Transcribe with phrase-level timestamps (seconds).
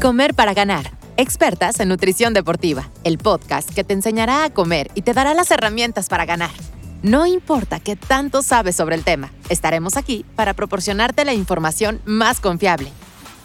[0.00, 0.90] Comer para ganar.
[1.16, 2.90] Expertas en nutrición deportiva.
[3.02, 6.50] El podcast que te enseñará a comer y te dará las herramientas para ganar.
[7.02, 12.40] No importa qué tanto sabes sobre el tema, estaremos aquí para proporcionarte la información más
[12.40, 12.90] confiable.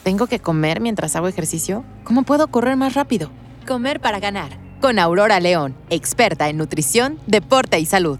[0.04, 1.86] ¿Tengo que comer mientras hago ejercicio?
[2.04, 3.32] ¿Cómo puedo correr más rápido?
[3.66, 4.58] Comer para ganar.
[4.82, 8.20] Con Aurora León, experta en nutrición, deporte y salud.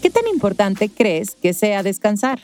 [0.00, 2.40] ¿Qué tan importante crees que sea descansar?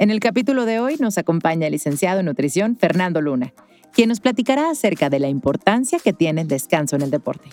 [0.00, 3.52] En el capítulo de hoy nos acompaña el licenciado en nutrición Fernando Luna,
[3.92, 7.48] quien nos platicará acerca de la importancia que tiene el descanso en el deporte.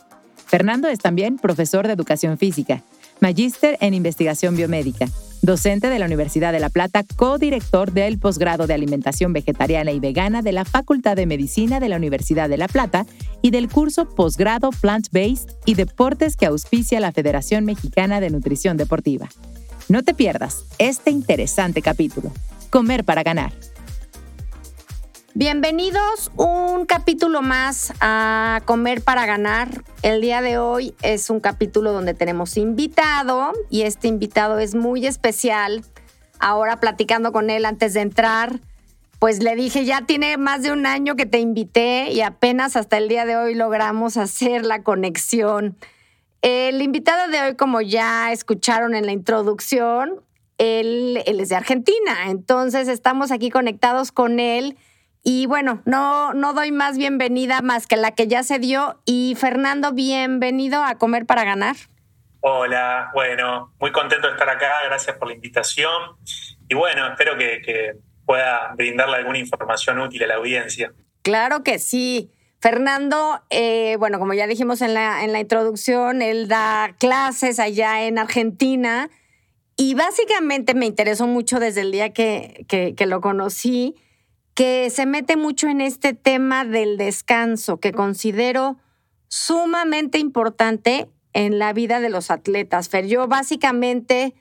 [0.46, 2.84] Fernando es también profesor de educación física,
[3.20, 5.08] magíster en investigación biomédica,
[5.42, 10.44] docente de la Universidad de La Plata, codirector del posgrado de alimentación vegetariana y vegana
[10.44, 13.08] de la Facultad de Medicina de la Universidad de La Plata
[13.42, 19.30] y del curso posgrado Plant-Based y Deportes que auspicia la Federación Mexicana de Nutrición Deportiva.
[19.88, 22.32] No te pierdas este interesante capítulo,
[22.72, 23.54] Comer para ganar.
[25.36, 29.84] Bienvenidos un capítulo más a Comer para Ganar.
[30.02, 35.06] El día de hoy es un capítulo donde tenemos invitado y este invitado es muy
[35.06, 35.84] especial.
[36.40, 38.62] Ahora platicando con él antes de entrar,
[39.20, 42.98] pues le dije, ya tiene más de un año que te invité y apenas hasta
[42.98, 45.78] el día de hoy logramos hacer la conexión.
[46.46, 50.22] El invitado de hoy, como ya escucharon en la introducción,
[50.60, 54.78] él, él es de Argentina, entonces estamos aquí conectados con él
[55.24, 59.02] y bueno, no, no doy más bienvenida más que la que ya se dio.
[59.06, 61.76] Y Fernando, bienvenido a Comer para Ganar.
[62.42, 66.16] Hola, bueno, muy contento de estar acá, gracias por la invitación.
[66.70, 70.94] Y bueno, espero que, pueda brindarle alguna información útil a la audiencia.
[71.24, 72.32] Claro que sí.
[72.60, 78.06] Fernando, eh, bueno, como ya dijimos en la, en la introducción, él da clases allá
[78.06, 79.10] en Argentina
[79.78, 83.96] y básicamente me interesó mucho desde el día que, que lo conocí
[84.56, 88.78] que se mete mucho en este tema del descanso, que considero
[89.28, 92.88] sumamente importante en la vida de los atletas.
[92.88, 94.34] Fer, yo básicamente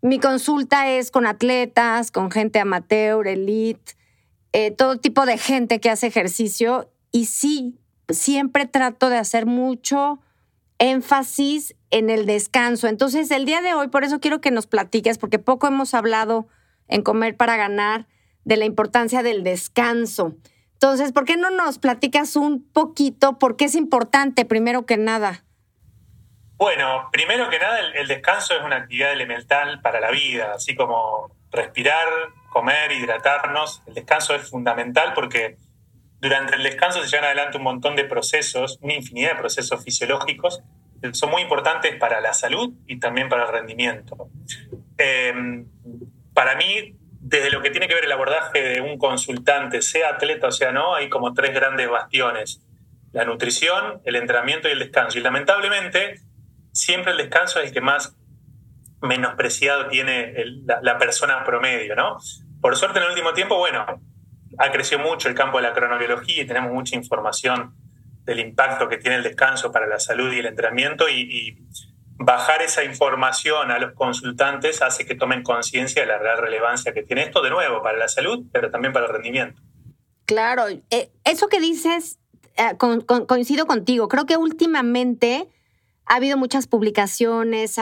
[0.00, 3.92] mi consulta es con atletas, con gente amateur, elite,
[4.54, 10.20] eh, todo tipo de gente que hace ejercicio y sí, siempre trato de hacer mucho
[10.78, 12.86] énfasis en el descanso.
[12.86, 16.46] Entonces, el día de hoy, por eso quiero que nos platiques, porque poco hemos hablado
[16.86, 18.06] en Comer para Ganar
[18.44, 20.36] de la importancia del descanso.
[20.74, 25.44] Entonces, ¿por qué no nos platicas un poquito por qué es importante primero que nada?
[26.56, 31.32] Bueno, primero que nada, el, descanso es una actividad elemental para la vida, así como
[31.50, 32.06] respirar,
[32.50, 33.82] comer, hidratarnos.
[33.88, 35.58] El descanso es fundamental porque
[36.20, 40.62] durante el descanso se llevan adelante un montón de procesos, una infinidad de procesos fisiológicos
[41.00, 44.28] que son muy importantes para la salud y también para el rendimiento.
[44.96, 45.64] Eh,
[46.34, 50.48] para mí, desde lo que tiene que ver el abordaje de un consultante, sea atleta
[50.48, 52.60] o sea no, hay como tres grandes bastiones.
[53.12, 55.18] La nutrición, el entrenamiento y el descanso.
[55.18, 56.20] Y lamentablemente,
[56.72, 58.16] siempre el descanso es el que más
[59.00, 60.34] menospreciado tiene
[60.82, 62.18] la, persona promedio, ¿no?
[62.60, 64.00] Por suerte en el último tiempo, bueno,
[64.58, 67.74] ha crecido mucho el campo de la cronobiología y tenemos mucha información
[68.24, 71.58] del impacto que tiene el descanso para la salud y el entrenamiento y
[72.18, 77.02] bajar esa información a los consultantes hace que tomen conciencia de la real relevancia que
[77.02, 79.62] tiene esto, de nuevo, para la salud, pero también para el rendimiento.
[80.26, 82.18] Claro, eh, eso que dices,
[82.56, 85.48] eh, coincido contigo, creo que últimamente
[86.06, 87.78] ha habido muchas publicaciones,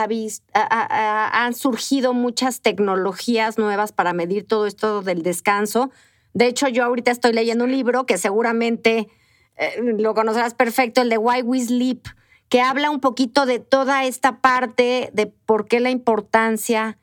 [0.53, 5.91] han surgido muchas tecnologías nuevas para medir todo esto del descanso.
[6.37, 9.07] De hecho, yo ahorita estoy leyendo un libro que seguramente
[9.55, 12.05] eh, lo conocerás perfecto, el de Why We Sleep,
[12.47, 16.99] que habla un poquito de toda esta parte de por qué la importancia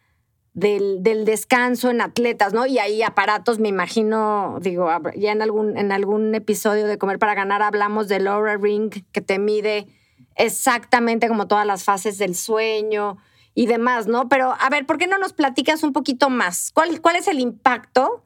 [0.52, 2.64] del, descanso en atletas, ¿no?
[2.64, 7.34] Y hay aparatos, me imagino, digo, ya en algún, en algún episodio de Comer para
[7.34, 9.88] Ganar hablamos del Aura Ring, que te mide
[10.36, 13.16] exactamente como todas las fases del sueño
[13.52, 14.28] y demás, ¿no?
[14.28, 16.70] Pero a ver, ¿por qué no nos platicas un poquito más?
[16.72, 18.23] ¿Cuál, cuál es el impacto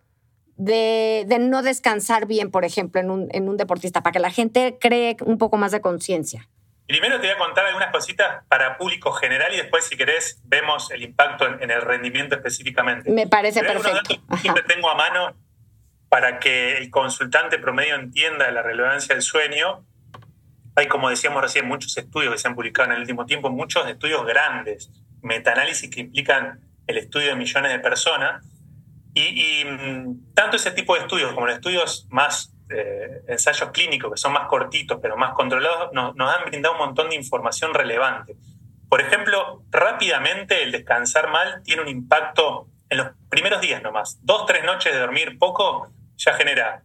[0.58, 4.76] de, no descansar bien, por ejemplo, en un, en un deportista, para que la gente
[4.78, 6.48] cree un poco más de conciencia?
[6.86, 10.90] Primero te voy a contar algunas cositas para público general y después, si querés, vemos
[10.90, 13.10] el impacto en, el rendimiento específicamente.
[13.10, 14.16] Me parece perfecto.
[14.40, 15.36] siempre tengo a mano
[16.08, 19.84] para que el consultante promedio entienda la relevancia del sueño.
[20.76, 23.86] Hay, como decíamos recién, muchos estudios que se han publicado en el último tiempo, muchos
[23.86, 24.90] estudios grandes,
[25.20, 28.42] metaanálisis que implican el estudio de millones de personas.
[29.14, 34.18] Y, mm, tanto ese tipo de estudios como los estudios más eh, ensayos clínicos que
[34.18, 38.36] son más cortitos pero más controlados nos, han brindado un montón de información relevante.
[38.88, 44.18] Por ejemplo, rápidamente el descansar mal tiene un impacto en los primeros días nomás.
[44.22, 46.82] Dos, tres noches de dormir poco ya genera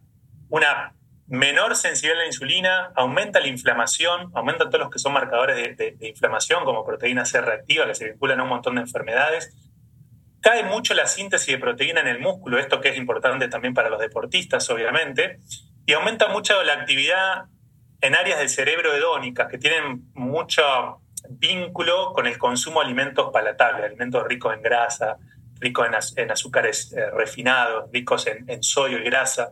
[0.48, 0.94] una
[1.26, 5.96] menor sensibilidad a la insulina, aumenta la inflamación, aumenta todos los que son marcadores de,
[6.00, 9.54] inflamación, como proteína C reactiva, que se vinculan a un montón de enfermedades.
[10.44, 13.88] Cae mucho la síntesis de proteína en el músculo, esto que es importante también para
[13.88, 15.40] los deportistas, obviamente,
[15.86, 17.46] y aumenta mucho la actividad
[18.02, 21.00] en áreas del cerebro hedónicas que tienen mucho
[21.30, 25.16] vínculo con el consumo de alimentos palatables, alimentos ricos en grasa,
[25.60, 29.50] ricos en, azúcares eh, refinados, ricos en, en sodio y grasa.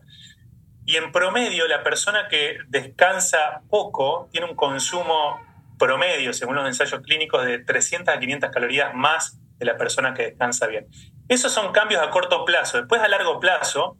[0.85, 5.41] Y en promedio, la persona que descansa poco tiene un consumo
[5.79, 10.25] promedio, según los ensayos clínicos, de 300 a 500 calorías más de la persona que
[10.25, 10.87] descansa bien.
[11.29, 12.79] Esos son cambios a corto plazo.
[12.79, 13.97] Después, a largo plazo,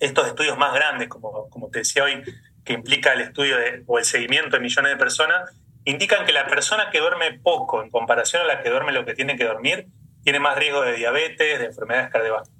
[0.00, 2.22] estos estudios más grandes, como, como te decía hoy,
[2.64, 3.56] que implica el estudio
[3.86, 5.50] o el seguimiento de millones de personas,
[5.84, 9.14] indican que la persona que duerme poco en comparación a la que duerme lo que
[9.14, 9.88] tiene que dormir,
[10.22, 12.58] tiene más riesgo de diabetes, de enfermedades cardiovasculares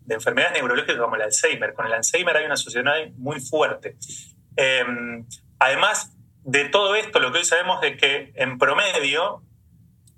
[0.00, 1.72] de enfermedades neurológicas como el Alzheimer.
[1.74, 3.96] Con el Alzheimer hay una asociación muy fuerte.
[4.56, 5.24] Em,
[5.58, 9.42] además de todo esto, lo que hoy sabemos es que en promedio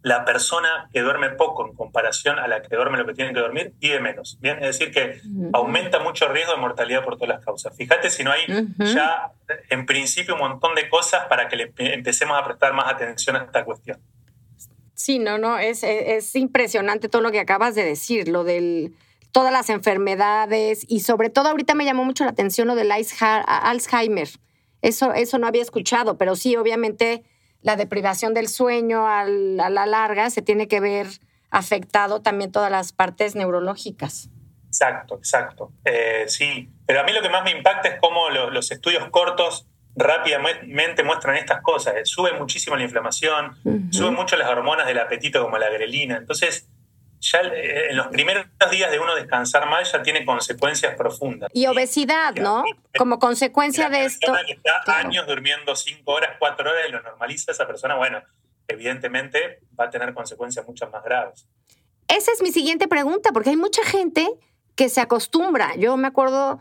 [0.03, 3.41] la persona que duerme poco en comparación a la que duerme lo que tiene que
[3.41, 4.39] dormir vive menos.
[4.41, 4.62] ¿bien?
[4.62, 5.21] Es decir, que
[5.53, 7.77] aumenta mucho el riesgo de mortalidad por todas las causas.
[7.77, 8.43] Fíjate si no hay
[8.79, 9.33] ya
[9.71, 13.45] en principio un montón de cosas para que le empecemos a prestar más atención a
[13.45, 13.99] esta cuestión.
[14.95, 18.95] Sí, no, no, es, es impresionante todo lo que acabas de decir, lo del
[19.33, 24.29] todas las enfermedades y sobre todo ahorita me llamó mucho la atención lo del Alzheimer.
[24.81, 27.25] Eso, eso no había escuchado, pero sí, obviamente
[27.62, 31.06] la deprivación del sueño a la larga se tiene que ver
[31.50, 34.31] afectado también todas las partes neurológicas.
[34.69, 35.72] Exacto, exacto.
[35.84, 39.66] Eh, sí, pero a mí lo que más me impacta es cómo los estudios cortos
[39.96, 41.94] rápidamente muestran estas cosas.
[42.05, 43.56] Sube muchísimo la inflamación,
[43.90, 46.16] sube mucho las hormonas del apetito como la grelina.
[46.16, 46.69] Entonces,
[47.20, 51.50] ya eh, en los primeros días de uno descansar mal ya tiene consecuencias profundas.
[51.53, 52.65] Y obesidad, ¿no?
[52.97, 54.32] Como consecuencia de esto.
[54.47, 58.23] que está años durmiendo cinco horas, cuatro horas y lo normaliza esa persona, bueno,
[58.67, 61.47] evidentemente va a tener consecuencias mucho más graves.
[62.06, 64.29] Esa es mi siguiente pregunta, porque hay mucha gente
[64.76, 65.75] que se acostumbra.
[65.76, 66.61] Yo me acuerdo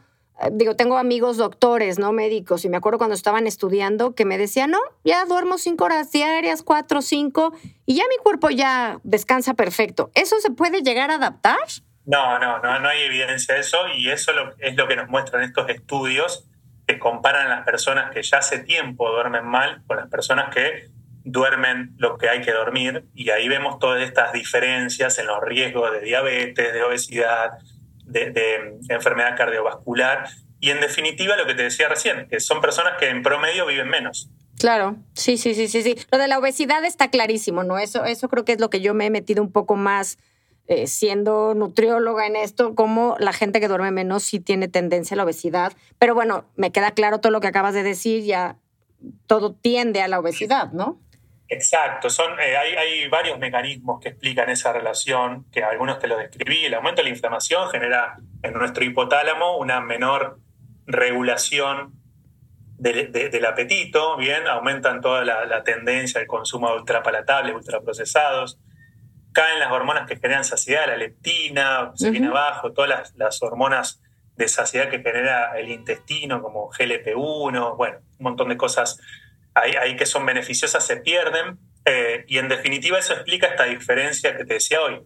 [0.52, 2.12] digo, tengo amigos doctores, ¿no?
[2.12, 6.12] Médicos, y me acuerdo cuando estaban estudiando que me decían, no, ya duermo cinco horas
[6.12, 7.54] diarias, cuatro, cinco,
[7.86, 10.12] y ya mi cuerpo ya descansa perfecto.
[10.14, 11.58] ¿Eso se puede llegar a adaptar?
[12.06, 15.44] No, no, no, no hay evidencia de eso, y eso es lo que nos muestran
[15.44, 16.48] estos estudios
[16.88, 20.90] que comparan las personas que ya hace tiempo duermen mal con las personas que
[21.26, 25.92] duermen lo que hay que dormir, y ahí vemos todas estas diferencias en los riesgos
[25.92, 27.58] de diabetes, de obesidad,
[28.08, 30.28] de, enfermedad cardiovascular
[30.60, 33.90] y en definitiva lo que te decía recién, que son personas que en promedio viven
[33.90, 34.30] menos.
[34.58, 35.96] Claro, sí, sí, sí, sí, sí.
[36.12, 37.78] Lo de la obesidad está clarísimo, ¿no?
[37.78, 40.18] Eso, eso creo que es lo que yo me he metido un poco más
[40.68, 45.18] eh, siendo nutrióloga en esto, como la gente que duerme menos sí tiene tendencia a
[45.18, 45.74] la obesidad.
[46.00, 48.58] Pero bueno, me queda claro todo lo que acabas de decir, ya
[49.28, 51.00] todo tiende a la obesidad, ¿no?
[51.50, 56.66] Exacto, son, eh, hay, varios mecanismos que explican esa relación, que algunos te lo describí.
[56.66, 60.40] El aumento de la inflamación genera en nuestro hipotálamo una menor
[60.86, 61.94] regulación
[62.78, 68.60] del apetito, bien, aumentan toda la, tendencia al consumo de ultrapalatables, ultraprocesados,
[69.32, 74.02] caen las hormonas que generan saciedad, la leptina, se viene abajo, todas las, las, hormonas
[74.36, 79.00] de saciedad que genera el intestino, como GLP-1, bueno, un montón de cosas
[79.60, 81.60] ahí, que son beneficiosas se pierden.
[81.86, 85.02] Eh, y en definitiva eso explica esta diferencia que te decía hoy,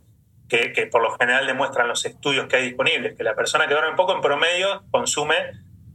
[0.49, 3.73] que, que, por lo general demuestran los estudios que hay disponibles, que la persona que
[3.73, 5.35] duerme poco en promedio consume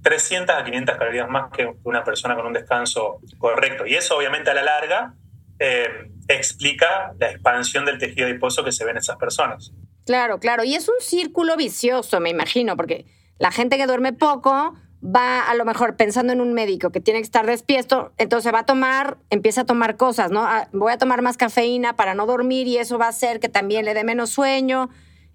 [0.02, 3.86] 300 a 500 calorías más que una persona con un descanso correcto.
[3.86, 5.14] Y eso obviamente a la larga
[5.58, 9.72] eh, explica la expansión del tejido adiposo que se ve en esas personas.
[10.04, 10.62] Claro, claro.
[10.62, 13.06] Y es un círculo vicioso, me imagino, porque
[13.38, 14.75] la gente que duerme poco
[15.05, 18.61] va a lo mejor pensando en un médico que tiene que estar despierto, entonces va
[18.61, 20.45] a tomar, empieza a tomar cosas, ¿no?
[20.45, 23.49] Ah, voy a tomar más cafeína para no dormir y eso va a hacer que
[23.49, 24.88] también le dé menos sueño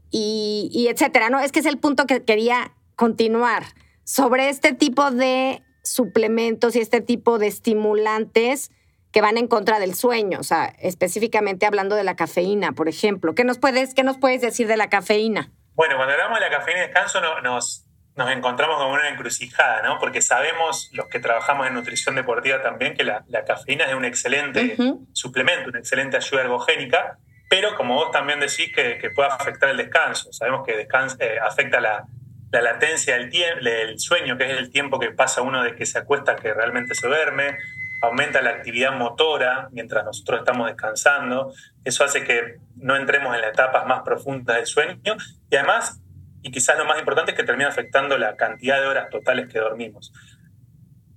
[0.10, 1.39] y, etcétera, ¿no?
[1.39, 3.63] Es que es el punto que quería continuar
[4.03, 8.72] sobre este tipo de suplementos y este tipo de estimulantes
[9.12, 13.36] que van en contra del sueño, o sea, específicamente hablando de la cafeína, por ejemplo.
[13.36, 15.51] ¿Qué nos puedes, qué nos puedes decir de la cafeína?
[15.75, 20.00] Bueno, cuando hablamos de la cafeína y descanso, nos, nos encontramos con una encrucijada, ¿no?
[20.00, 24.75] Porque sabemos, los que trabajamos en nutrición deportiva también, que la, cafeína es un excelente
[25.13, 27.18] suplemento, una excelente ayuda ergogénica,
[27.50, 30.32] pero como vos también decís que, puede afectar el descanso.
[30.34, 32.06] Sabemos que descanso, eh, afecta la,
[32.51, 36.36] latencia del, del sueño, que es el tiempo que pasa uno de que se acuesta
[36.36, 37.58] que realmente se duerme,
[38.01, 41.53] aumenta la actividad motora mientras nosotros estamos descansando,
[41.86, 45.15] eso hace que no entremos en las etapas más profundas del sueño
[45.50, 46.01] y además
[46.41, 49.60] y quizás lo más importante es que termina afectando la cantidad de horas totales que
[49.60, 50.12] dormimos.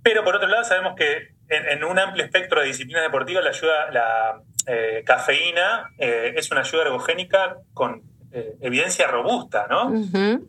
[0.03, 3.91] Pero por otro lado sabemos que en, un amplio espectro de disciplinas deportivas la, ayuda,
[3.91, 8.03] la eh, cafeína eh, es una ayuda ergogénica con
[8.33, 9.93] eh, evidencia robusta, ¿no?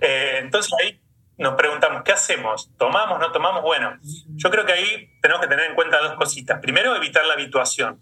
[0.02, 1.00] entonces ahí
[1.38, 2.72] nos preguntamos, ¿qué hacemos?
[2.78, 3.62] ¿Tomamos, no tomamos?
[3.62, 3.98] Bueno,
[4.36, 6.60] yo creo que ahí tenemos que tener en cuenta dos cositas.
[6.62, 8.00] Primero, evitar la habituación.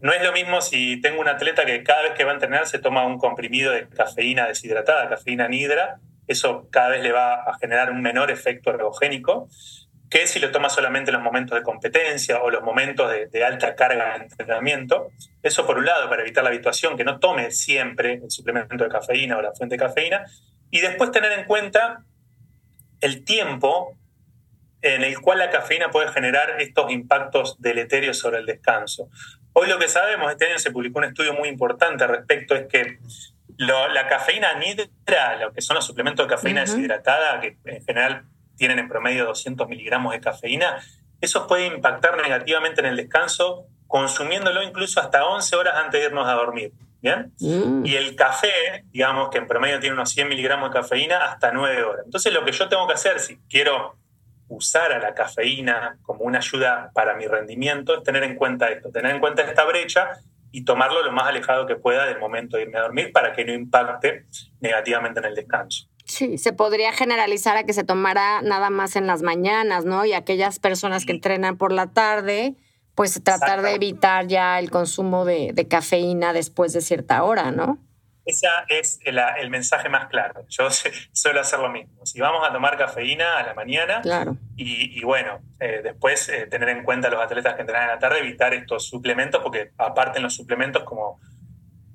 [0.00, 2.66] No es lo mismo si tengo un atleta que cada vez que va a entrenar
[2.66, 7.58] se toma un comprimido de cafeína deshidratada, cafeína nidra, eso cada vez le va a
[7.58, 9.48] generar un menor efecto ergogénico
[10.10, 13.74] que si lo toma solamente en los momentos de competencia o los momentos de, alta
[13.74, 15.08] carga de entrenamiento.
[15.42, 18.90] Eso por un lado, para evitar la habituación, que no tome siempre el suplemento de
[18.90, 20.24] cafeína o la fuente de cafeína.
[20.70, 22.04] Y después tener en cuenta
[23.00, 23.96] el tiempo
[24.82, 29.08] en el cual la cafeína puede generar estos impactos deleterios sobre el descanso.
[29.52, 32.66] Hoy lo que sabemos, este año se publicó un estudio muy importante al respecto, es
[32.66, 32.98] que
[33.58, 38.24] la cafeína nidra, lo que son los suplementos de cafeína deshidratada, que en general
[38.56, 40.78] tienen en promedio 200 miligramos de cafeína,
[41.20, 46.28] eso puede impactar negativamente en el descanso, consumiéndolo incluso hasta 11 horas antes de irnos
[46.28, 46.72] a dormir.
[47.00, 47.32] ¿Bien?
[47.38, 47.86] Mm.
[47.86, 51.82] Y el café, digamos que en promedio tiene unos 100 miligramos de cafeína hasta 9
[51.82, 52.02] horas.
[52.04, 53.96] Entonces lo que yo tengo que hacer si quiero
[54.48, 58.90] usar a la cafeína como una ayuda para mi rendimiento es tener en cuenta esto,
[58.90, 60.10] tener en cuenta esta brecha
[60.52, 63.44] y tomarlo lo más alejado que pueda del momento de irme a dormir para que
[63.44, 64.24] no impacte
[64.60, 65.88] negativamente en el descanso.
[66.06, 70.04] Sí, se podría generalizar a que se tomara nada más en las mañanas, ¿no?
[70.04, 72.54] Y aquellas personas que entrenan por la tarde,
[72.94, 77.78] pues tratar de evitar ya el consumo de, cafeína después de cierta hora, ¿no?
[78.26, 80.44] Ese es el, mensaje más claro.
[80.48, 80.68] Yo
[81.12, 82.04] suelo hacer lo mismo.
[82.04, 84.36] Si vamos a tomar cafeína a la mañana, claro.
[84.56, 87.98] y, bueno, eh, después eh, tener en cuenta a los atletas que entrenan en la
[88.00, 91.20] tarde, evitar estos suplementos, porque aparte en los suplementos, como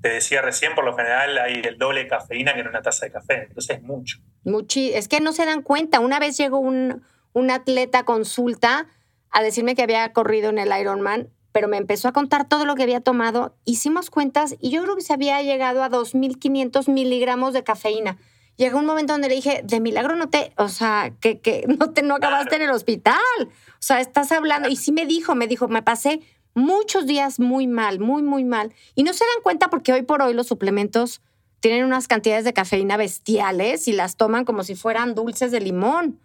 [0.01, 3.05] te decía recién, por lo general hay el doble de cafeína que en una taza
[3.05, 4.19] de café, entonces es mucho.
[4.45, 5.99] Muchi es que no se dan cuenta.
[5.99, 8.87] Una vez llegó un, un atleta consulta
[9.29, 12.75] a decirme que había corrido en el Ironman, pero me empezó a contar todo lo
[12.75, 13.55] que había tomado.
[13.65, 18.17] Hicimos cuentas y yo creo que se había llegado a 2.500 miligramos de cafeína.
[18.57, 21.91] Llegó un momento donde le dije, de milagro no te, o sea, que, que no,
[21.91, 23.15] te, no acabaste en el hospital.
[23.39, 24.69] O sea, estás hablando.
[24.69, 26.21] Y sí me dijo, me dijo, me pasé
[26.53, 28.73] muchos días muy mal, muy, muy mal.
[28.95, 31.21] Y no se dan cuenta porque hoy por hoy los suplementos
[31.59, 36.19] tienen unas cantidades de cafeína bestiales y las toman como si fueran dulces de limón.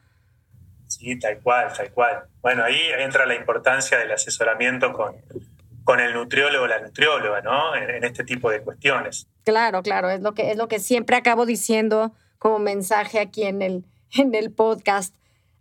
[0.87, 2.25] Sí, tal cual, tal cual.
[2.41, 5.17] Bueno, ahí entra la importancia del asesoramiento con,
[5.85, 7.75] con el nutriólogo o la nutrióloga, ¿no?
[7.77, 9.29] En, este tipo de cuestiones.
[9.45, 13.63] Claro, claro, es lo que, es lo que siempre acabo diciendo como mensaje aquí en
[13.63, 13.85] el,
[14.17, 15.15] en el podcast.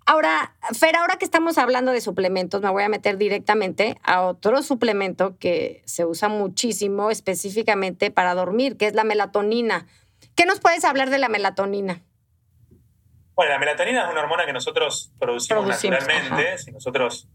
[0.08, 4.62] Ahora, Fer, ahora que estamos hablando de suplementos, me voy a meter directamente a otro
[4.62, 9.88] suplemento que se usa muchísimo específicamente para dormir, que es la melatonina.
[10.36, 12.01] ¿Qué nos puedes hablar de la melatonina?
[13.36, 16.58] Bueno, la melatonina es una hormona que nosotros producimos, naturalmente.
[16.58, 17.27] Si nosotros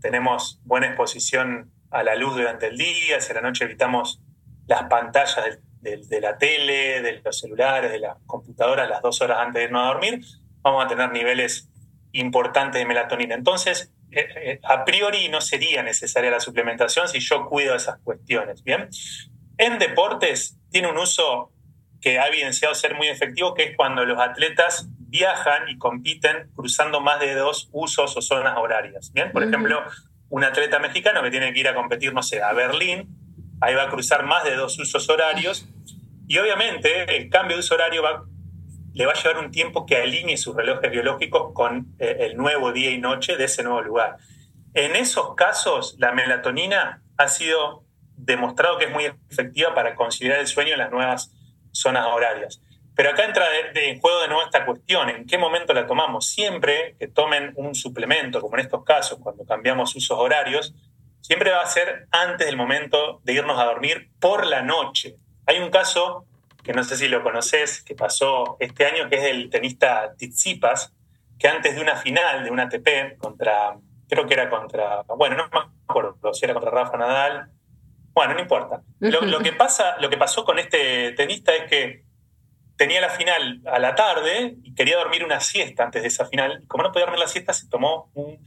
[0.00, 4.20] tenemos buena exposición a la luz durante el día, si a la noche evitamos
[4.66, 9.60] las pantallas de, la tele, de los celulares, de las computadoras las dos horas antes
[9.60, 10.20] de irnos a dormir,
[10.60, 11.70] vamos a tener niveles
[12.12, 13.34] importante de melatonina.
[13.34, 18.62] Entonces, eh, eh, a priori no sería necesaria la suplementación si yo cuido esas cuestiones.
[18.62, 18.88] Bien,
[19.56, 21.52] en deportes tiene un uso
[22.00, 27.00] que ha evidenciado ser muy efectivo, que es cuando los atletas viajan y compiten cruzando
[27.00, 29.12] más de dos usos o zonas horarias.
[29.12, 29.82] Bien, por ejemplo,
[30.28, 33.08] un atleta mexicano que tiene que ir a competir, no sé, a Berlín,
[33.60, 35.68] ahí va a cruzar más de dos usos horarios
[36.28, 38.24] y obviamente el cambio de uso horario va
[38.96, 42.72] le va a llevar un tiempo que alinee sus relojes biológicos con eh, el nuevo
[42.72, 44.16] día y noche de ese nuevo lugar.
[44.72, 47.84] En esos casos, la melatonina ha sido
[48.16, 51.30] demostrado que es muy efectiva para considerar el sueño en las nuevas
[51.72, 52.62] zonas horarias.
[52.96, 56.26] Pero acá entra en juego de nuevo esta cuestión, ¿en qué momento la tomamos?
[56.28, 60.74] Siempre que tomen un suplemento, como en estos casos, cuando cambiamos usos horarios,
[61.20, 65.16] siempre va a ser antes del momento de irnos a dormir por la noche.
[65.44, 66.24] Hay un caso
[66.64, 70.94] que no sé si lo conoces, que pasó este año, que es el tenista Tsitsipas,
[71.38, 73.76] que antes de una final de una ATP contra,
[74.08, 77.50] creo que era contra, bueno, no me acuerdo si era contra Rafa Nadal,
[78.14, 78.80] bueno, no importa.
[79.00, 82.05] Lo, que pasa, lo que pasó con este tenista es que
[82.76, 86.60] tenía la final a la tarde y quería dormir una siesta antes de esa final.
[86.62, 88.38] Y como no podía dormir la siesta, se tomó un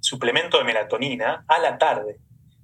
[0.00, 2.18] suplemento de melatonina a la tarde.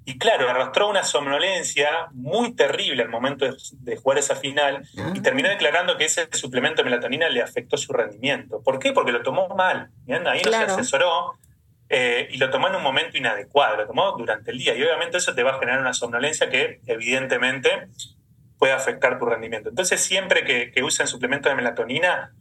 [0.07, 5.15] Y claro, arrastró una somnolencia muy terrible al momento de, jugar esa final y ah.
[5.23, 8.63] terminó declarando que ese suplemento de melatonina le afectó su rendimiento.
[8.63, 8.93] ¿Por qué?
[8.93, 9.91] Porque lo tomó mal.
[10.27, 11.39] Ahí no se asesoró
[11.89, 14.77] eh, y lo tomó en un momento inadecuado, lo tomó durante el día.
[14.77, 17.89] Y obviamente eso te va a generar una somnolencia que evidentemente
[18.65, 19.69] puede afectar tu rendimiento.
[19.69, 22.35] Entonces siempre que, que usen suplementos de melatonina,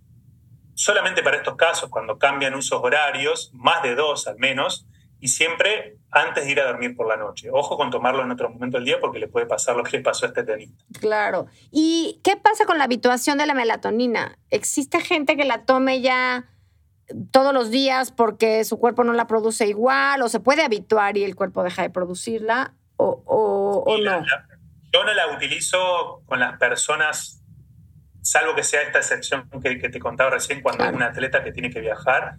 [0.74, 4.88] solamente para estos casos, cuando cambian usos horarios, más de dos al menos,
[5.20, 7.50] y siempre antes de ir a dormir por la noche.
[7.52, 10.04] Ojo con tomarlo en otro momento del día porque le puede pasar lo que le
[10.04, 10.82] pasó a este tenista.
[11.02, 11.48] Claro.
[11.72, 14.38] ¿Y qué pasa con la habituación de la melatonina?
[14.50, 16.46] ¿Existe gente que la tome ya
[17.32, 21.26] todos los días porque su cuerpo no la produce igual o se puede habituar y
[21.26, 24.24] el cuerpo deja de producirla o, o, no?
[24.94, 27.44] Yo no la utilizo con las personas,
[28.22, 31.72] salvo que sea esta excepción que, te contaba recién, cuando hay un atleta que tiene
[31.72, 32.36] que viajar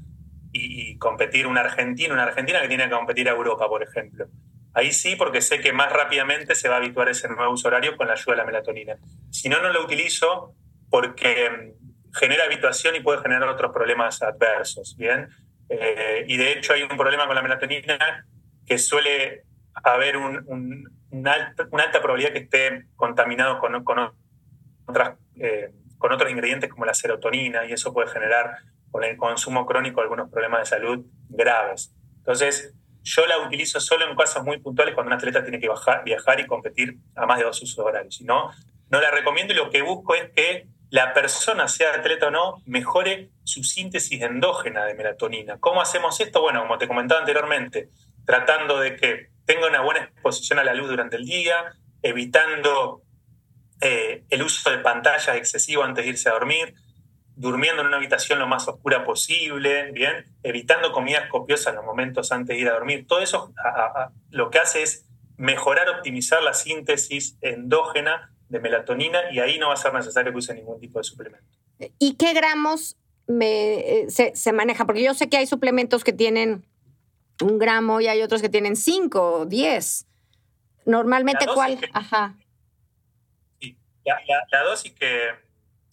[0.53, 4.27] y, competir un argentino, una argentina que tiene que competir a Europa, por ejemplo.
[4.73, 7.97] Ahí sí, porque sé que más rápidamente se va a habituar ese nuevo uso horario
[7.97, 8.97] con la ayuda de la melatonina.
[9.31, 10.55] Si no, no lo utilizo
[10.91, 11.75] porque
[12.15, 15.29] genera habituación y puede generar otros problemas adversos, ¿bien?
[15.69, 18.27] Eh, y de hecho hay un problema con la melatonina
[18.67, 19.45] que suele
[19.75, 20.85] haber un,
[21.19, 24.13] una, alta, probabilidad que esté contaminado con, con,
[24.87, 28.59] otras, eh, con otros ingredientes como la serotonina y eso puede generar
[28.91, 31.95] con el consumo crónico algunos problemas de salud graves.
[32.19, 35.69] Entonces, yo la utilizo solo en casos muy puntuales cuando un atleta tiene que
[36.05, 38.17] viajar y competir a más de dos usos horarios.
[38.17, 38.51] Si no,
[38.91, 42.63] no la recomiendo y lo que busco es que la persona, sea atleta o no,
[42.67, 45.59] mejore su síntesis endógena de melatonina.
[45.59, 46.41] ¿Cómo hacemos esto?
[46.41, 47.89] Bueno, como te comentaba anteriormente,
[48.25, 53.03] tratando de que tenga una buena exposición a la luz durante el día, evitando
[53.81, 56.75] eh, el uso de pantallas excesivo antes de irse a dormir,
[57.37, 60.25] durmiendo en una habitación lo más oscura posible, ¿bien?
[60.43, 63.07] evitando comidas copiosas en los momentos antes de ir a dormir.
[63.07, 63.53] Todo eso
[64.31, 69.75] lo que hace es mejorar, optimizar la síntesis endógena de melatonina y ahí no va
[69.75, 71.47] a ser necesario que use ningún tipo de suplemento.
[71.99, 72.97] ¿Y qué gramos
[73.27, 74.85] me, eh, se, maneja?
[74.87, 76.65] Porque yo sé que hay suplementos que tienen
[77.41, 80.07] un gramo y hay otros que tienen cinco o diez.
[80.85, 81.79] Normalmente, ¿cuál?
[81.93, 82.35] Ajá.
[83.61, 85.31] Sí, la, dosis que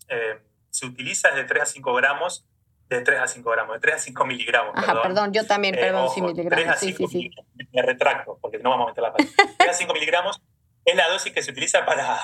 [0.10, 2.46] eh, se utiliza es de 3 a 5 gramos,
[2.90, 4.74] de 3 a 5 gramos, de 3 a 5 miligramos.
[4.76, 6.78] Ajá, perdón, yo también, eh, perdón, sí, miligramos.
[6.78, 7.32] sí, sí, sí.
[7.72, 9.24] Me retracto, porque no vamos a meter la pata.
[9.58, 10.42] 3 a 5 miligramos
[10.84, 12.20] es la dosis que se utiliza para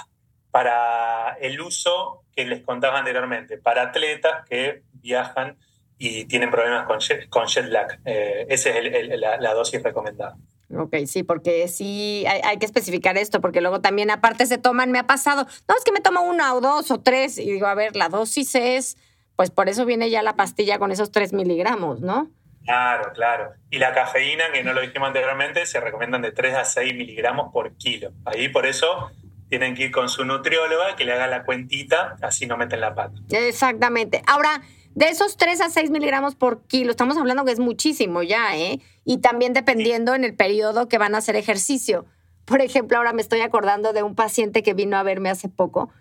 [0.57, 5.57] para el uso que les contaba anteriormente, para atletas que viajan
[5.97, 7.99] y tienen problemas con jet, con jet lag.
[8.05, 10.37] Eh, esa es la, dosis recomendada.
[10.75, 14.99] Ok, sí, porque sí hay, que especificar esto, porque luego también aparte se toman, me
[14.99, 17.73] ha pasado, no, es que me tomo una o dos o tres, y digo, a
[17.73, 18.97] ver, la dosis es,
[19.37, 22.29] pues por eso viene ya la pastilla con esos tres miligramos, ¿no?
[22.65, 23.53] Claro, claro.
[23.69, 27.53] Y la cafeína, que no lo dijimos anteriormente, se recomiendan de 3 a 6 miligramos
[27.53, 28.11] por kilo.
[28.25, 29.09] Ahí por eso
[29.47, 32.93] tienen que ir con su nutrióloga que le haga la cuentita, así no meten la
[32.93, 33.13] pata.
[33.29, 34.21] Exactamente.
[34.27, 34.61] Ahora,
[34.97, 38.81] de esos 3 a 6 miligramos por kilo, estamos hablando que es muchísimo ya, ¿eh?
[39.05, 42.07] Y también dependiendo en el periodo que van a hacer ejercicio.
[42.45, 45.91] Por ejemplo, ahora me estoy acordando de un paciente que vino a verme hace poco,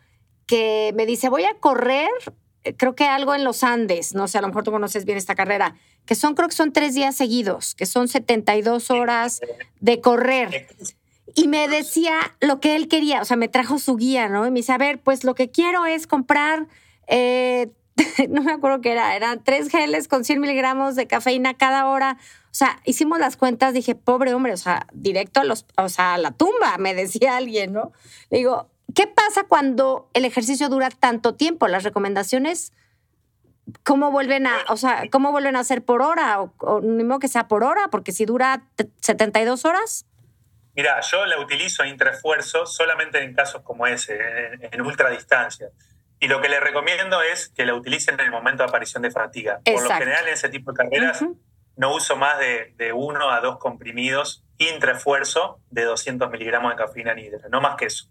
[0.46, 2.08] que me dice, voy a correr,
[2.64, 5.18] eh, creo que algo en los Andes, no sé, a lo mejor tú conoces bien
[5.18, 5.74] esta carrera,
[6.06, 9.42] que son, creo que son tres días seguidos, que son 72 horas
[9.78, 10.68] de correr
[11.34, 14.46] y me decía lo que él quería, o sea, me trajo su guía, ¿no?
[14.46, 16.66] Y me dice, a ver, pues lo que quiero es comprar,
[17.08, 17.68] eh,
[18.28, 22.18] no me acuerdo qué era, eran tres geles con 100 miligramos de cafeína cada hora.
[22.20, 26.14] O sea, hicimos las cuentas, dije, pobre hombre, o sea, directo a, los, o sea,
[26.14, 27.92] a la tumba, me decía alguien, ¿no?
[28.30, 31.68] Le digo, ¿qué pasa cuando el ejercicio dura tanto tiempo?
[31.68, 32.72] Las recomendaciones,
[33.82, 36.40] ¿cómo vuelven a, o sea, cómo vuelven a ser por hora?
[36.40, 38.64] O, o ni modo que sea por hora, porque si dura
[39.00, 40.06] 72 horas.
[40.76, 44.18] Mira, yo la utilizo a intraesfuerzo solamente en casos como ese,
[44.60, 45.70] en, ultradistancia.
[46.18, 49.10] Y lo que le recomiendo es que la utilicen en el momento de aparición de
[49.10, 49.60] fatiga.
[49.64, 51.24] Por lo general, en ese tipo de carreras,
[51.76, 57.12] no uso más de, de, uno a dos comprimidos intraesfuerzo de 200 miligramos de cafeína
[57.12, 58.08] anhídrica, no más que eso.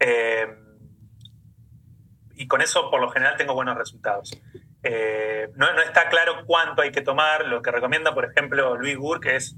[0.00, 0.46] Eh,
[2.34, 4.38] y con eso, por lo general, tengo buenos resultados.
[4.82, 7.46] Eh, no, no, está claro cuánto hay que tomar.
[7.46, 9.56] Lo que recomienda, por ejemplo, Luis Burke es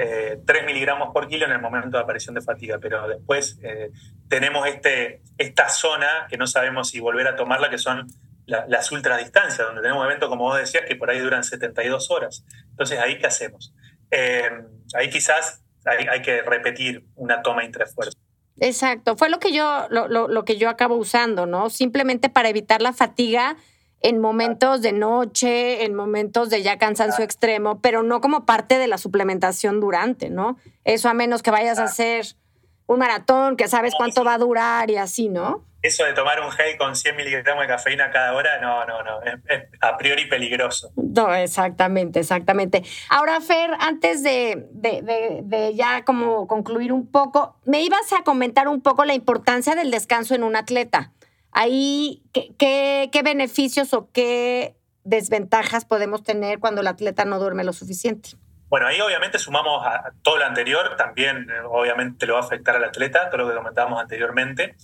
[0.00, 3.90] 3 eh, miligramos por kilo en el momento de aparición de fatiga, pero después eh,
[4.28, 8.06] tenemos este, esta zona que no sabemos si volver a tomarla, que son
[8.46, 12.44] las ultradistancias, donde tenemos eventos, como vos decías, que por ahí duran 72 horas.
[12.70, 13.72] Entonces, ¿ahí qué hacemos?
[14.10, 14.50] Eh,
[14.94, 18.18] ahí quizás hay, que repetir una toma intraesfuerzo.
[18.58, 21.70] Exacto, fue lo que yo lo, lo, que yo acabo usando, ¿no?
[21.70, 23.56] Simplemente para evitar la fatiga
[24.00, 28.86] en momentos de noche, en momentos de ya cansancio extremo, pero no como parte de
[28.86, 30.56] la suplementación durante, ¿no?
[30.84, 32.26] Eso a menos que vayas a hacer
[32.86, 35.64] un maratón, que sabes cuánto va a durar y así, ¿no?
[35.82, 39.22] Eso de tomar un gel con 100 miligramos de cafeína cada hora, no, no, no,
[39.22, 40.92] es, a priori peligroso.
[40.96, 42.82] No, exactamente, exactamente.
[43.08, 48.68] Ahora, Fer, antes de, de, de, ya como concluir un poco, me ibas a comentar
[48.68, 51.12] un poco la importancia del descanso en un atleta
[51.52, 57.72] ahí, ¿qué, qué, beneficios o qué desventajas podemos tener cuando el atleta no duerme lo
[57.72, 58.30] suficiente?
[58.68, 62.76] Bueno, ahí obviamente sumamos a todo lo anterior, también eh, obviamente lo va a afectar
[62.76, 64.76] al atleta, todo lo que comentábamos anteriormente.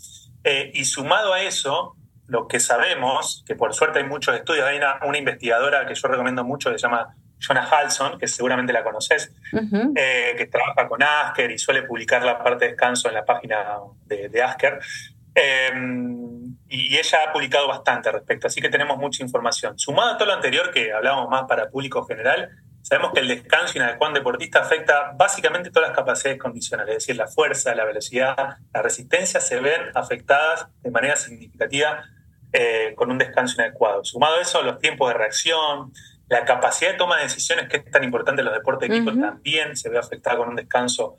[0.42, 4.78] Eh, y sumado a eso, lo que sabemos, que por suerte hay muchos estudios, hay
[4.78, 9.32] una, investigadora que yo recomiendo mucho que se llama Jonah Halson, que seguramente la conoces,
[9.52, 13.78] eh, que trabaja con Asker y suele publicar la parte de descanso en la página
[14.06, 14.80] de, de Asker.
[15.38, 19.78] Em, y ella ha publicado bastante al respecto, así que tenemos mucha información.
[19.78, 23.76] Sumado a todo lo anterior que hablábamos más para público general, sabemos que el descanso
[23.76, 28.56] inadecuado en deportista afecta básicamente todas las capacidades condicionales, es decir, la fuerza, la velocidad,
[28.72, 32.02] la resistencia se ven afectadas de manera significativa
[32.52, 34.02] eh, con un descanso inadecuado.
[34.04, 35.92] Sumado a eso, los tiempos de reacción,
[36.28, 39.12] la capacidad de toma de decisiones, que es tan importante en los deportes de equipo,
[39.12, 41.16] también se ve afectada con un descanso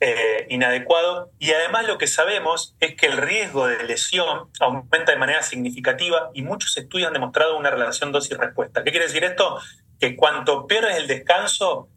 [0.00, 1.30] eh, inadecuado.
[1.38, 6.30] Y además lo que sabemos es que el riesgo de lesión aumenta de manera significativa
[6.34, 8.84] y muchos estudios han demostrado una relación dosis-respuesta.
[8.84, 9.58] ¿Qué quiere decir esto?
[10.00, 11.88] Que cuanto peor es el descanso,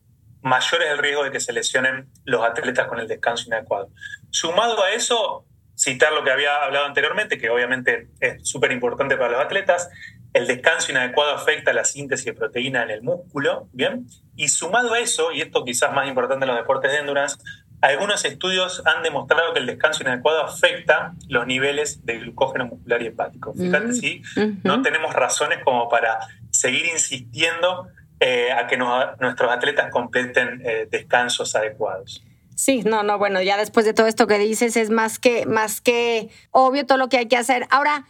[0.41, 3.89] mayor es el riesgo de que se lesionen los atletas con el descanso inadecuado.
[4.29, 9.31] Sumado a eso, citar lo que había hablado anteriormente, que obviamente es súper importante para
[9.31, 9.89] los atletas,
[10.33, 14.07] el descanso inadecuado afecta la síntesis de proteína en el músculo, ¿bien?
[14.35, 17.37] Y sumado a eso, y esto quizás más importante en los deportes de endurance,
[17.81, 23.07] algunos estudios han demostrado que el descanso inadecuado afecta los niveles de glucógeno muscular y
[23.07, 23.53] hepático.
[23.53, 24.21] Fíjate, sí,
[24.63, 27.87] no tenemos razones como para seguir insistiendo
[28.19, 32.23] eh, a que nuestros atletas completen eh, descansos adecuados.
[32.55, 35.79] Sí, no, no, bueno, ya después de todo esto que dices es más que, más
[35.79, 37.67] que obvio todo lo que hay que hacer.
[37.69, 38.07] Ahora,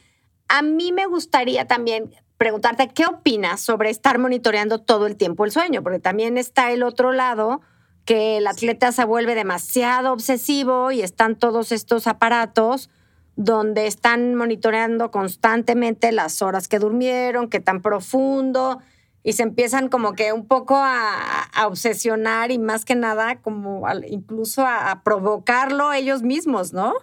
[0.47, 5.51] a mí me gustaría también preguntarte qué opinas sobre estar monitoreando todo el tiempo el
[5.51, 7.59] sueño, porque también está el otro lado
[8.07, 12.89] que el atleta se vuelve demasiado obsesivo y están todos estos aparatos
[13.35, 18.79] donde están monitoreando constantemente las horas que durmieron, qué tan profundo,
[19.23, 24.65] y se empiezan como que un poco a, obsesionar y más que nada como incluso
[24.65, 26.93] a, provocarlo ellos mismos, ¿no?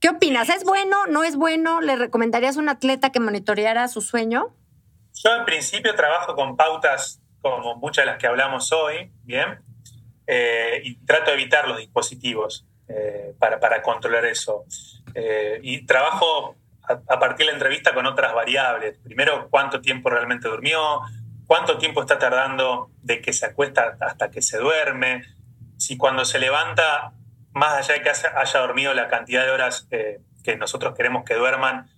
[0.00, 0.48] ¿Qué opinas?
[0.48, 0.96] ¿Es bueno?
[1.10, 1.82] ¿No es bueno?
[1.82, 4.54] ¿Le recomendarías a un atleta que monitoreara su sueño?
[5.12, 9.65] Yo en principio trabajo con pautas como muchas de las que hablamos hoy, ¿bien?
[10.26, 14.64] Eh, y trato de evitar los dispositivos eh, para, para, controlar eso.
[15.14, 18.98] Eh, y trabajo a, partir de la entrevista con otras variables.
[18.98, 21.00] Primero, cuánto tiempo realmente durmió,
[21.46, 25.22] cuánto tiempo está tardando de que se acuesta hasta que se duerme,
[25.76, 27.12] si cuando se levanta,
[27.52, 31.88] más allá de que haya dormido la cantidad de horas que nosotros queremos que duerman,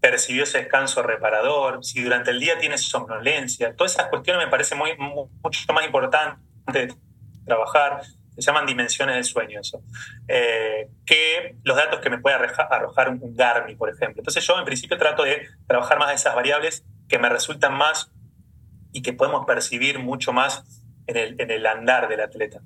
[0.00, 4.74] percibió ese descanso reparador, si durante el día tiene somnolencia, todas esas cuestiones me parece
[4.74, 6.88] muy, mucho más importante
[7.46, 9.82] trabajar, se llaman dimensiones del sueño eso,
[10.28, 14.20] eh, que los datos que me puede arrojar un, Garmin, por ejemplo.
[14.20, 18.10] Entonces yo en principio trato de trabajar más de esas variables que me resultan más
[18.92, 20.64] y que podemos percibir mucho más
[21.06, 22.60] en el, en el andar del atleta.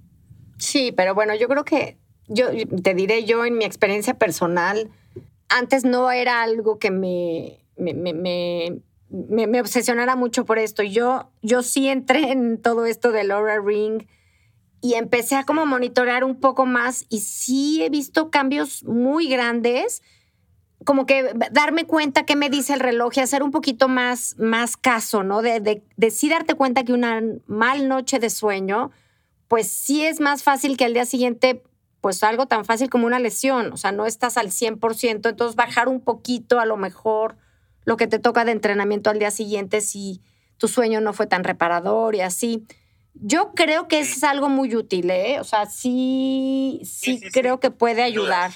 [0.59, 2.49] Sí, pero bueno, yo creo que yo
[2.83, 4.88] te diré yo en mi experiencia personal,
[5.49, 10.83] antes no era algo que me, me, me, me, obsesionara mucho por esto.
[10.83, 14.07] Yo, yo sí entré en todo esto de Laura Ring
[14.81, 20.03] y empecé a como monitorear un poco más y sí he visto cambios muy grandes
[20.85, 24.77] como que darme cuenta qué me dice el reloj y hacer un poquito más, más
[24.77, 25.43] caso, ¿no?
[25.43, 28.90] De, de, sí darte cuenta que una mal noche de sueño,
[29.49, 31.62] pues sí es más fácil que al día siguiente,
[32.01, 35.88] pues algo tan fácil como una lesión, o sea, no estás al 100%, entonces bajar
[35.88, 37.37] un poquito a lo mejor
[37.85, 40.23] lo que te toca de entrenamiento al día siguiente si
[40.57, 42.64] tu sueño no fue tan reparador y así.
[43.14, 45.40] Yo creo que es algo muy útil, ¿eh?
[45.40, 48.53] O sea, sí, sí, creo que puede ayudar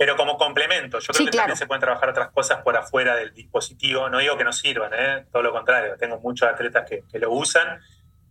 [0.00, 0.98] pero como complemento.
[0.98, 4.08] Yo creo que también se pueden trabajar otras cosas por afuera del dispositivo.
[4.08, 5.26] No digo que no sirvan, ¿eh?
[5.30, 5.94] todo lo contrario.
[5.98, 7.82] Tengo muchos atletas que, que, lo usan.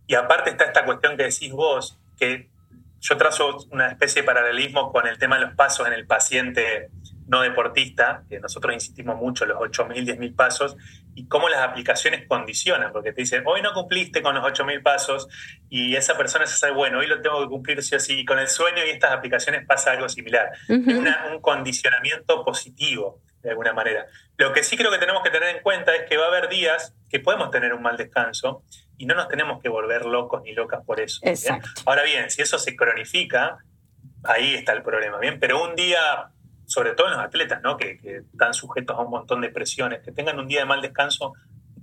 [0.08, 2.50] Y aparte está esta cuestión que decís vos, que
[2.98, 6.90] yo trazo una especie de paralelismo con el tema de los pasos en el paciente
[7.30, 10.76] no deportista, que nosotros insistimos mucho, los 8.000, 10.000 pasos,
[11.14, 15.28] y cómo las aplicaciones condicionan, porque te dicen, hoy no cumpliste con los 8.000 pasos,
[15.68, 18.24] y esa persona se sabe, bueno, hoy lo tengo que cumplir sí o sí, y
[18.24, 20.50] con el sueño y estas aplicaciones pasa algo similar.
[20.68, 20.96] Es
[21.32, 24.06] un condicionamiento positivo, de alguna manera.
[24.36, 26.48] Lo que sí creo que tenemos que tener en cuenta es que va a haber
[26.48, 28.64] días que podemos tener un mal descanso,
[28.98, 31.20] y no nos tenemos que volver locos ni locas por eso.
[31.86, 33.58] Ahora bien, si eso se cronifica,
[34.24, 35.38] ahí está el problema, ¿bien?
[35.38, 36.32] Pero un día
[36.70, 37.76] sobre todo en los atletas, ¿no?
[37.76, 37.98] Que,
[38.32, 41.32] están sujetos a un montón de presiones, que tengan un día de mal descanso,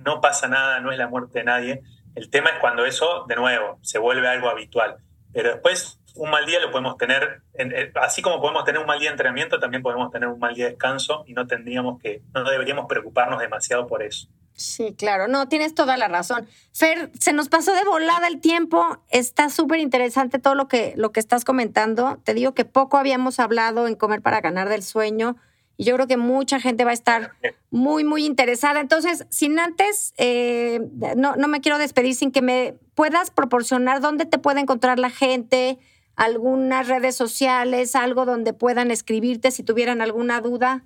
[0.05, 1.81] no pasa nada, no es la muerte de nadie.
[2.15, 4.95] El tema es cuando eso, de nuevo, se vuelve algo habitual.
[5.33, 8.97] Pero después, un mal día lo podemos tener, eh, así como podemos tener un mal
[8.97, 12.21] día de entrenamiento, también podemos tener un mal día de descanso y no tendríamos que,
[12.33, 14.29] no deberíamos preocuparnos demasiado por eso.
[14.57, 16.47] Sí, claro, no, tienes toda la razón.
[16.73, 21.11] Fer, se nos pasó de volada el tiempo, está súper interesante todo lo que, lo
[21.11, 22.19] que estás comentando.
[22.23, 25.35] Te digo que poco habíamos hablado en Comer para Ganar del Sueño
[25.77, 27.33] y yo creo que mucha gente va a estar
[27.69, 28.79] muy, muy interesada.
[28.79, 30.81] Entonces, sin antes, eh,
[31.15, 35.11] no, no me quiero despedir sin que me puedas proporcionar dónde te puede encontrar la
[35.11, 35.77] gente,
[36.15, 40.83] algunas redes sociales, algo donde puedan escribirte si tuvieran alguna duda.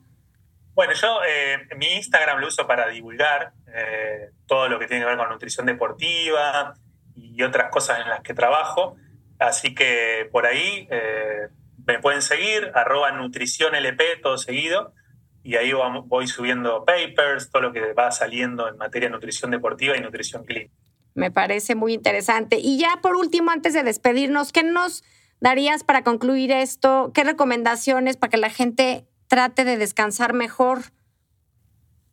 [0.73, 5.10] Bueno, yo eh, mi Instagram lo uso para divulgar eh, todo lo que tiene que
[5.10, 6.75] ver con nutrición deportiva
[7.15, 8.95] y otras cosas en las que trabajo.
[9.38, 11.49] Así que por ahí eh,
[11.86, 14.93] me pueden seguir, arroba nutriciónlp, todo seguido.
[15.43, 15.73] Y ahí
[16.05, 20.45] voy subiendo papers, todo lo que va saliendo en materia de nutrición deportiva y nutrición
[20.45, 20.73] clínica.
[21.15, 22.60] Me parece muy interesante.
[22.60, 25.03] Y ya por último, antes de despedirnos, ¿qué nos
[25.39, 27.12] darías para concluir esto?
[27.13, 30.79] ¿Qué recomendaciones para que la gente trate de descansar mejor?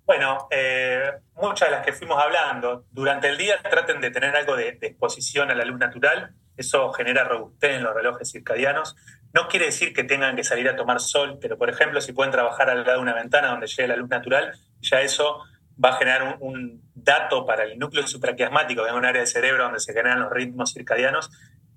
[0.07, 4.55] Bueno, eh, muchas de las que fuimos hablando, durante el día traten de tener algo
[4.55, 8.95] de, exposición a la luz natural, eso genera robustez en los relojes circadianos.
[9.35, 12.31] No quiere decir que tengan que salir a tomar sol, pero por ejemplo, si pueden
[12.31, 15.43] trabajar al lado de una ventana donde llegue la luz natural, ya eso
[15.85, 19.65] va a generar un, dato para el núcleo supraquiasmático, que es un área del cerebro
[19.65, 21.31] donde se generan los ritmos circadianos,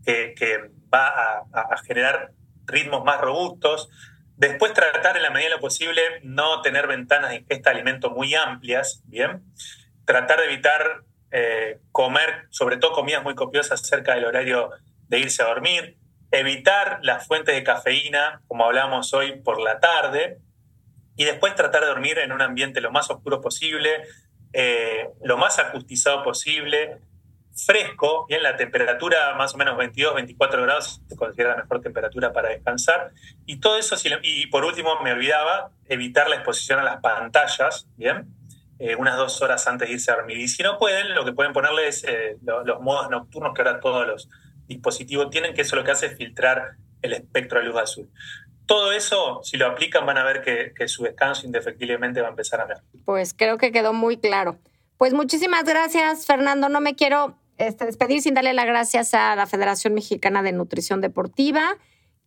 [0.06, 0.36] que,
[0.93, 2.32] va a, a, generar
[2.65, 3.89] ritmos más robustos,
[4.41, 8.10] Después tratar en la medida de lo posible no tener ventanas de ingesta de alimento
[8.10, 9.43] muy amplias, ¿bien?
[10.04, 14.71] Tratar de evitar eh, comer, sobre todo comidas muy copiosas cerca del horario
[15.10, 15.95] de irse a dormir.
[16.32, 20.39] Evitar las fuentes de cafeína, como hablamos hoy, por la tarde.
[21.15, 24.01] Y después tratar de dormir en un ambiente lo más oscuro posible,
[24.54, 26.97] eh, lo más acustizado posible,
[27.65, 32.34] fresco, bien, la temperatura más o menos 22, 24 grados se considera la mejor temperatura
[32.34, 33.12] para descansar.
[33.45, 38.28] Y todo eso, y por último me olvidaba, evitar la exposición a las pantallas, bien,
[38.80, 40.38] eh, unas dos horas antes de irse a dormir.
[40.38, 43.80] Y si no pueden, lo que pueden ponerle es eh, los modos nocturnos que ahora
[43.80, 44.30] todos los
[44.67, 48.10] dispositivos tienen, que eso lo que hace es filtrar el espectro de luz azul.
[48.65, 52.30] Todo eso, si lo aplican, van a ver que, que su descanso indefectiblemente va a
[52.32, 52.89] empezar a mejorar.
[53.06, 54.58] Pues creo que quedó muy claro.
[54.97, 56.69] Pues muchísimas gracias, Fernando.
[56.69, 57.36] No me quiero
[57.67, 61.78] este, despedir sin darle las gracias a la Federación Mexicana de Nutrición Deportiva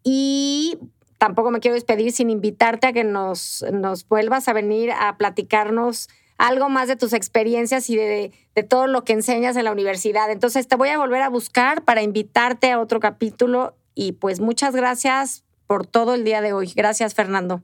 [0.03, 0.79] y
[1.19, 6.09] tampoco me quiero despedir sin invitarte a que nos, nos vuelvas a venir a platicarnos
[6.37, 10.31] algo más de tus experiencias y de, de, todo lo que enseñas en la universidad.
[10.31, 14.75] Entonces te voy a volver a buscar para invitarte a otro capítulo y pues muchas
[14.75, 16.73] gracias por todo el día de hoy.
[16.75, 17.63] Gracias, Fernando.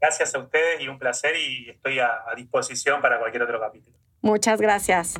[0.00, 3.96] Gracias a ustedes y un placer y estoy a disposición para cualquier otro capítulo.
[4.20, 5.14] Muchas gracias.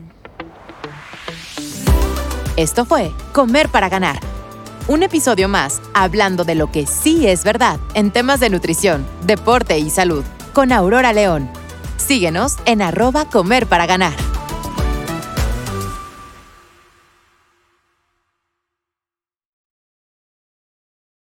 [2.57, 4.21] Esto fue Comer para Ganar.
[4.87, 9.79] Un episodio más hablando de lo que sí es verdad en temas de nutrición, deporte
[9.79, 11.49] y salud con Aurora León.
[11.97, 14.32] Síguenos en arroba Comer para Ganar.